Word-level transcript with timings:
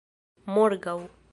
morgaŭ 0.55 0.97